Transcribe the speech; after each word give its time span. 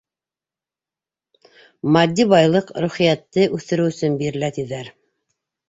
—Матди 1.97 2.25
байлыҡ 2.31 2.73
рухиәтте 2.87 3.47
үҫтереү 3.61 3.93
өсөн 3.95 4.19
бирелә, 4.25 4.53
тиҙәр. 4.59 4.93